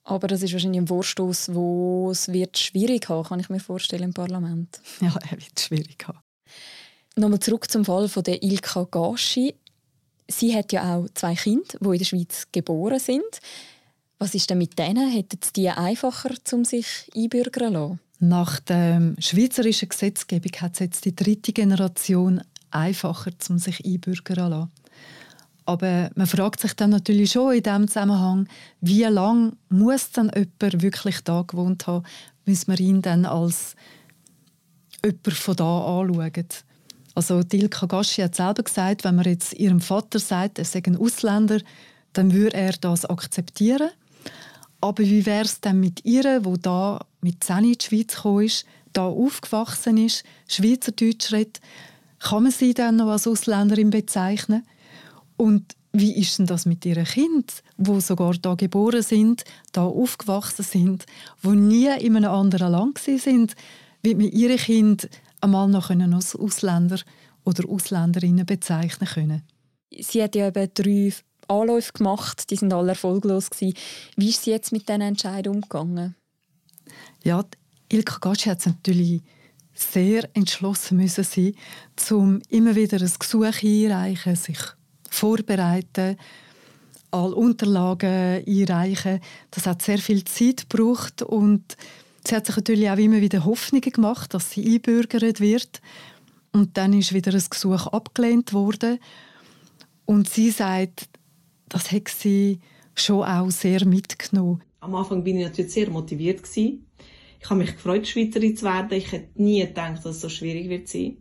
aber 0.04 0.28
das 0.28 0.42
ist 0.42 0.52
wahrscheinlich 0.54 0.82
ein 0.82 0.88
Vorstoß, 0.88 1.54
wo 1.54 2.10
es 2.12 2.28
wird 2.32 2.58
schwierig 2.58 3.08
haben, 3.10 3.28
kann 3.28 3.40
ich 3.40 3.50
mir 3.50 3.60
vorstellen 3.60 4.04
im 4.04 4.14
Parlament. 4.14 4.82
Ja, 5.00 5.16
er 5.30 5.32
wird 5.32 5.60
schwierig 5.60 6.06
haben. 6.08 6.20
Nochmal 7.16 7.40
zurück 7.40 7.70
zum 7.70 7.86
Fall 7.86 8.10
von 8.10 8.24
der 8.24 8.44
Ilka 8.44 8.86
Gashi. 8.90 9.56
Sie 10.38 10.56
hat 10.56 10.74
ja 10.74 10.96
auch 10.96 11.08
zwei 11.14 11.36
Kinder, 11.36 11.78
die 11.80 11.86
in 11.86 11.98
der 11.98 12.06
Schweiz 12.06 12.48
geboren 12.52 13.00
sind. 13.00 13.40
Was 14.20 14.34
ist 14.34 14.50
denn 14.50 14.58
mit 14.58 14.80
denen? 14.80 15.12
Hätten 15.12 15.40
sie 15.44 15.54
die 15.54 15.70
einfacher, 15.70 16.34
um 16.52 16.66
sich 16.66 17.10
einbürgern 17.16 17.74
lassen? 17.74 18.00
Nach 18.20 18.60
der 18.60 19.16
schweizerischen 19.20 19.90
Gesetzgebung 19.90 20.52
hat 20.62 20.74
es 20.74 20.80
jetzt 20.80 21.06
die 21.06 21.16
dritte 21.16 21.52
Generation 21.52 22.42
einfacher, 22.72 23.32
um 23.50 23.60
sich 23.60 23.86
einbürgern 23.86 24.36
zu 24.36 24.50
lassen. 24.50 24.72
Aber 25.66 26.10
man 26.16 26.28
fragt 26.28 26.60
sich 26.60 26.74
dann 26.74 26.90
natürlich 26.90 27.32
schon 27.32 27.54
in 27.54 27.64
diesem 27.64 27.88
Zusammenhang, 27.88 28.48
wie 28.82 29.04
lange 29.04 29.54
muss 29.70 30.12
dann 30.12 30.32
jemand 30.36 30.82
wirklich 30.82 31.22
da 31.22 31.44
gewohnt 31.44 31.88
haben, 31.88 32.06
bis 32.44 32.68
man 32.68 32.78
ihn 32.78 33.02
dann 33.02 33.26
als 33.26 33.76
jemand 35.04 35.34
von 35.34 35.56
da 35.56 36.00
anschaut. 36.00 36.64
Also 37.16 37.44
Dilka 37.44 37.86
Gaschi 37.86 38.22
hat 38.22 38.36
selber 38.36 38.64
gesagt, 38.64 39.04
wenn 39.04 39.16
man 39.16 39.26
jetzt 39.26 39.54
ihrem 39.54 39.82
Vater 39.82 40.20
sagt, 40.20 40.58
er 40.60 40.66
sei 40.66 40.82
ein 40.86 40.98
Ausländer, 40.98 41.60
dann 42.14 42.34
würde 42.34 42.58
er 42.58 42.74
das 42.74 43.06
akzeptieren. 43.06 43.90
Aber 44.82 45.04
wie 45.04 45.26
wäre 45.26 45.46
es 45.46 45.62
denn 45.62 45.80
mit 45.80 46.04
ihr, 46.06 46.44
wo 46.44 46.58
da 46.58 47.06
mit 47.22 47.44
10 47.44 47.58
in 47.58 47.74
die 47.74 47.86
Schweiz 47.86 48.16
gekommen 48.16 48.46
ist, 48.46 48.66
da 48.92 49.06
aufgewachsen 49.06 49.98
ist, 49.98 50.24
Schweizerdeutsch 50.48 51.32
redet, 51.32 51.62
kann 52.20 52.44
man 52.44 52.52
sie 52.52 52.74
dann 52.74 52.98
noch 52.98 53.10
als 53.10 53.28
Ausländerin 53.28 53.90
bezeichnen? 53.90 54.66
Und 55.38 55.76
wie 55.94 56.16
ist 56.16 56.40
denn 56.40 56.48
das 56.48 56.66
mit 56.66 56.86
ihren 56.86 57.06
Kindern, 57.06 57.46
wo 57.78 58.00
sogar 58.00 58.34
da 58.34 58.56
geboren 58.56 59.04
sind, 59.04 59.44
da 59.72 59.84
aufgewachsen 59.84 60.64
sind, 60.64 61.06
wo 61.42 61.52
nie 61.52 61.88
in 62.00 62.18
einem 62.18 62.32
anderen 62.32 62.72
Land 62.72 62.98
sind, 62.98 63.56
wie 64.02 64.16
mit 64.16 64.34
ihren 64.34 64.58
Kind 64.58 65.10
einmal 65.44 65.68
noch 65.68 65.90
als 65.90 66.36
Ausländer 66.36 67.00
oder 67.44 67.70
Ausländerinnen 67.70 68.46
bezeichnen 68.46 69.10
können. 69.10 69.44
Sie 70.00 70.24
hat 70.24 70.36
ja 70.36 70.48
eben 70.48 70.72
drei 70.74 71.14
Anläufe 71.48 71.92
gemacht, 71.94 72.50
die 72.50 72.56
sind 72.56 72.74
alle 72.74 72.90
erfolglos 72.90 73.50
gewesen. 73.50 73.78
Wie 74.16 74.30
ist 74.30 74.44
sie 74.44 74.52
jetzt 74.52 74.72
mit 74.72 74.88
diesen 74.88 75.02
Entscheidungen 75.02 75.58
umgegangen? 75.58 76.16
Ja, 77.24 77.44
Ilka 77.90 78.18
Gatschi 78.20 78.50
hat 78.50 78.66
natürlich 78.66 79.22
sehr 79.74 80.30
entschlossen 80.36 80.98
müssen 80.98 81.24
sein, 81.24 81.56
um 82.12 82.42
immer 82.50 82.76
wieder 82.76 83.00
ein 83.02 83.12
Gesuch 83.20 83.64
einreichen, 83.64 84.36
sich 84.36 84.60
vorbereiten, 85.10 86.18
alle 87.12 87.36
Unterlagen 87.36 88.44
einreichen. 88.48 89.20
Das 89.52 89.68
hat 89.68 89.82
sehr 89.82 90.00
viel 90.00 90.24
Zeit 90.26 90.70
gebraucht 90.70 91.22
und 91.22 91.78
sie 92.28 92.36
hat 92.36 92.46
sich 92.46 92.56
natürlich 92.56 92.90
auch 92.90 92.98
immer 92.98 93.22
wieder 93.22 93.46
Hoffnungen 93.46 93.92
gemacht, 93.92 94.34
dass 94.34 94.52
sie 94.52 94.76
einbürgert 94.76 95.40
wird. 95.40 95.82
Und 96.52 96.78
dann 96.78 96.94
ist 96.94 97.14
wieder 97.14 97.34
ein 97.34 97.44
Gesuch 97.50 97.88
abgelehnt 97.88 98.54
worden. 98.54 99.00
Und 100.06 100.30
sie 100.30 100.52
sagt, 100.52 101.10
das 101.70 101.92
hat 101.92 102.10
sie 102.10 102.60
schon 102.96 103.24
auch 103.24 103.50
sehr 103.50 103.86
mitgenommen. 103.86 104.62
Am 104.80 104.94
Anfang 104.96 105.24
bin 105.24 105.38
ich 105.38 105.46
natürlich 105.46 105.72
sehr 105.72 105.90
motiviert. 105.90 106.42
Ich 106.56 107.50
habe 107.50 107.60
mich 107.60 107.74
gefreut, 107.74 108.08
Schweizerin 108.08 108.56
zu 108.56 108.66
werden. 108.66 108.92
Ich 108.92 109.12
hätte 109.12 109.42
nie 109.42 109.66
gedacht, 109.66 109.98
dass 109.98 110.16
es 110.16 110.22
so 110.22 110.30
schwierig 110.30 110.70
wird 110.70 110.88
sein. 110.88 111.18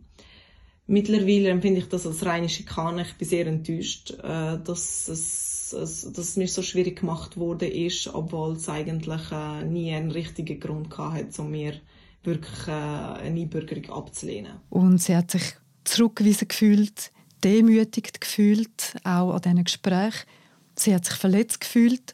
Mittlerweile 0.85 1.49
empfinde 1.49 1.79
ich 1.79 1.87
das 1.87 2.05
als 2.05 2.25
reine 2.25 2.49
Schikane. 2.49 3.03
Ich 3.03 3.13
bin 3.13 3.27
sehr 3.27 3.47
enttäuscht, 3.47 4.11
äh, 4.11 4.57
dass 4.63 5.07
es, 5.07 5.69
dass 5.71 6.03
es 6.03 6.35
mir 6.35 6.47
so 6.47 6.61
schwierig 6.61 6.99
gemacht 6.99 7.37
wurde 7.37 7.67
ist, 7.67 8.13
obwohl 8.13 8.53
es 8.53 8.67
eigentlich 8.67 9.31
äh, 9.31 9.63
nie 9.63 9.93
einen 9.93 10.11
richtigen 10.11 10.59
Grund 10.59 10.95
hatte, 10.97 11.41
um 11.41 11.51
mir 11.51 11.75
wirklich 12.23 12.67
äh, 12.67 12.71
eine 12.71 13.39
Einbürgerung 13.41 13.89
abzulehnen. 13.91 14.53
Und 14.69 15.01
sie 15.01 15.15
hat 15.15 15.31
sich 15.31 15.55
zurückgewiesen 15.85 16.49
gefühlt, 16.49 17.11
demütigt 17.43 18.19
gefühlt, 18.19 18.95
auch 19.03 19.33
an 19.33 19.41
diesen 19.41 19.63
Gesprächen. 19.63 20.27
Sie 20.75 20.93
hat 20.93 21.05
sich 21.05 21.15
verletzt 21.15 21.61
gefühlt 21.61 22.13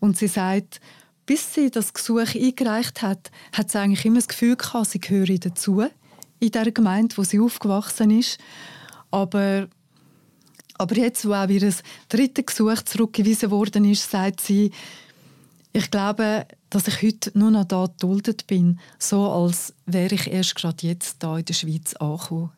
und 0.00 0.16
sie 0.16 0.28
sagt, 0.28 0.80
bis 1.26 1.54
sie 1.54 1.70
das 1.70 1.92
Gesuch 1.92 2.34
eingereicht 2.34 3.02
hat, 3.02 3.30
hat 3.52 3.70
sie 3.70 3.78
eigentlich 3.78 4.04
immer 4.04 4.16
das 4.16 4.28
Gefühl 4.28 4.56
gehabt, 4.56 4.90
sie 4.90 5.00
gehöre 5.00 5.38
dazu 5.38 5.84
in 6.42 6.50
der 6.50 6.72
Gemeinde, 6.72 7.16
wo 7.16 7.22
sie 7.22 7.38
aufgewachsen 7.38 8.10
ist. 8.10 8.38
Aber, 9.12 9.68
aber 10.76 10.96
jetzt, 10.96 11.24
wo 11.24 11.34
auch 11.34 11.48
ihr 11.48 11.72
drittes 12.08 12.46
Gesuch 12.46 12.82
zurückgewiesen 12.82 13.50
worden 13.52 13.84
ist, 13.84 14.10
sagt 14.10 14.40
sie, 14.40 14.72
ich 15.72 15.90
glaube, 15.90 16.46
dass 16.68 16.88
ich 16.88 17.00
heute 17.00 17.30
nur 17.38 17.50
noch 17.50 17.64
da 17.64 17.86
geduldet 17.86 18.46
bin, 18.46 18.80
so 18.98 19.30
als 19.30 19.72
wäre 19.86 20.14
ich 20.14 20.26
erst 20.26 20.56
gerade 20.56 20.86
jetzt 20.86 21.22
da 21.22 21.38
in 21.38 21.44
der 21.44 21.54
Schweiz 21.54 21.94
angekommen. 21.94 22.50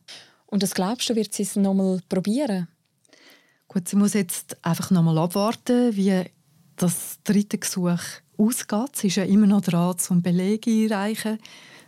Und 0.47 0.63
das 0.63 0.75
glaubst 0.75 1.11
du, 1.11 1.15
wird 1.15 1.35
sie 1.35 1.43
es 1.43 1.55
noch 1.55 1.75
mal 1.75 2.01
probieren? 2.09 2.69
Gut, 3.69 3.89
sie 3.89 3.97
muss 3.97 4.15
jetzt 4.15 4.57
einfach 4.65 4.91
noch 4.91 5.03
mal 5.03 5.19
abwarten, 5.19 5.95
wie 5.95 6.25
das 6.77 7.19
dritte 7.23 7.59
Gesuch 7.59 8.01
ausgeht. 8.39 8.97
Sie 8.97 9.09
ist 9.09 9.17
ja 9.17 9.25
immer 9.25 9.47
noch 9.47 9.61
dran, 9.61 9.99
zum 9.99 10.23
Beleg 10.23 10.67
einreichen. 10.67 11.39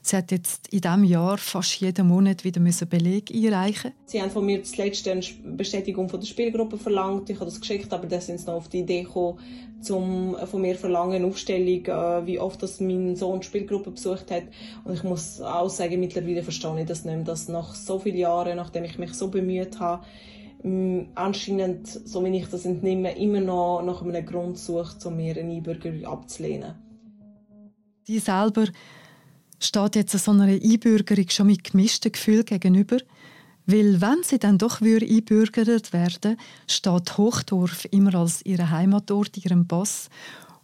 Sie 0.07 0.17
hat 0.17 0.31
jetzt 0.31 0.69
in 0.69 0.83
diesem 0.83 1.03
Jahr 1.03 1.37
fast 1.37 1.81
jeden 1.81 2.07
Monat 2.07 2.45
wieder 2.45 2.61
einen 2.61 2.89
Beleg 2.89 3.29
einreichen 3.35 3.93
Sie 4.05 4.23
haben 4.23 4.31
von 4.31 4.47
mir 4.47 4.63
zuletzt 4.63 5.09
eine 5.09 5.21
Bestätigung 5.57 6.09
von 6.09 6.21
der 6.21 6.29
Spielgruppe 6.29 6.79
verlangt. 6.79 7.29
Ich 7.29 7.37
habe 7.37 7.47
das 7.47 7.61
geschickt, 7.61 7.93
aber 7.93 8.07
dann 8.07 8.21
sind 8.21 8.39
sie 8.39 8.47
noch 8.47 8.55
auf 8.55 8.69
die 8.69 8.81
Idee 8.81 9.03
gekommen, 9.03 9.41
zum 9.81 10.37
von 10.47 10.63
mir 10.63 10.77
verlangen 10.77 11.25
Aufstellung, 11.25 11.87
äh, 11.87 12.25
wie 12.25 12.39
oft 12.39 12.63
das 12.63 12.79
mein 12.79 13.17
Sohn 13.17 13.41
die 13.41 13.47
Spielgruppe 13.47 13.91
besucht 13.91 14.31
hat. 14.31 14.45
Und 14.85 14.95
ich 14.95 15.03
muss 15.03 15.41
auch 15.41 15.69
sagen, 15.69 15.99
mittlerweile 15.99 16.45
verstehe 16.45 16.81
ich 16.81 16.87
das 16.87 17.05
nicht 17.05 17.17
mehr, 17.17 17.25
dass 17.25 17.49
nach 17.49 17.75
so 17.75 17.99
vielen 17.99 18.19
Jahren, 18.19 18.59
nachdem 18.59 18.85
ich 18.85 18.99
mich 18.99 19.13
so 19.13 19.27
bemüht 19.27 19.81
habe, 19.81 20.05
anscheinend, 21.17 21.89
so 21.89 22.25
wie 22.25 22.37
ich 22.37 22.47
das 22.47 22.65
entnehme, 22.65 23.19
immer 23.19 23.41
noch 23.41 23.83
nach 23.83 24.03
einem 24.03 24.25
Grund 24.25 24.57
sucht, 24.57 25.05
um 25.05 25.17
mir 25.17 25.37
eine 25.37 25.53
Einbürgerung 25.53 26.05
abzulehnen. 26.05 26.77
Die 28.07 28.21
selber 28.21 28.67
steht 29.59 29.97
jetzt 29.97 30.19
so 30.19 30.31
einer 30.31 30.45
Einbürgerung 30.45 31.29
schon 31.29 31.47
mit 31.47 31.65
gemischten 31.65 32.13
Gefühlen 32.13 32.45
gegenüber. 32.45 32.99
Weil 33.67 34.01
wenn 34.01 34.23
sie 34.23 34.39
dann 34.39 34.59
doch 34.59 34.81
einbürgert 34.81 35.93
werden 35.93 36.37
steht 36.69 37.19
Hochdorf 37.19 37.87
immer 37.91 38.15
als 38.15 38.45
ihre 38.45 38.71
Heimatort, 38.71 39.37
ihrem 39.45 39.67
Pass. 39.67 40.09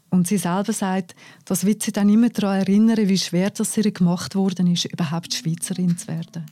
Und 0.09 0.29
sie 0.29 0.39
selber 0.39 0.73
sagt, 0.73 1.17
das 1.45 1.65
wird 1.65 1.83
sie 1.83 1.91
dann 1.91 2.09
immer 2.09 2.29
daran 2.29 2.61
erinnern, 2.61 3.09
wie 3.09 3.19
schwer 3.19 3.51
das 3.51 3.77
ihr 3.77 3.91
gemacht 3.91 4.35
worden 4.35 4.67
ist, 4.67 4.85
überhaupt 4.85 5.35
Schweizerin 5.35 5.97
zu 5.97 6.09
werden. 6.09 6.47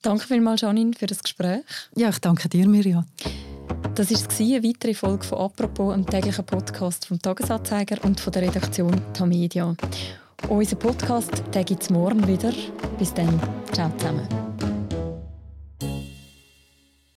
Danke 0.00 0.26
vielmals, 0.26 0.60
Janine, 0.60 0.92
für 0.96 1.06
das 1.06 1.22
Gespräch. 1.22 1.64
Ja, 1.96 2.10
ich 2.10 2.18
danke 2.18 2.48
dir, 2.48 2.68
Mirja. 2.68 3.04
Das 3.94 4.10
war 4.10 4.46
eine 4.46 4.64
weitere 4.64 4.94
Folge 4.94 5.24
von 5.24 5.38
«Apropos», 5.38 5.94
einem 5.94 6.06
täglichen 6.06 6.44
Podcast 6.44 7.06
vom 7.06 7.20
«Tagesanzeiger» 7.20 7.96
und 8.04 8.20
von 8.20 8.32
der 8.32 8.42
Redaktion 8.42 9.00
«Tamedia». 9.12 9.74
Unser 10.48 10.76
Podcast 10.76 11.30
gibt 11.64 11.82
es 11.82 11.90
morgen 11.90 12.26
wieder. 12.26 12.52
Bis 12.98 13.14
dann. 13.14 13.40
Ciao 13.72 13.90
zusammen. 13.96 14.53